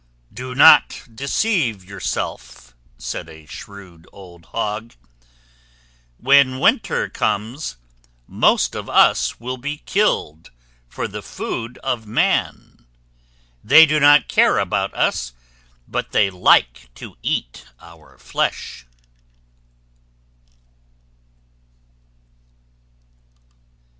[0.33, 4.95] "Do not deceive yourself," said a shrewd old Hog.
[6.17, 7.77] "When winter comes
[8.25, 10.49] most of us will be killed,
[10.89, 12.87] for the food of man.
[13.63, 15.33] They do not care about us,
[15.87, 18.87] but they like to eat our flesh."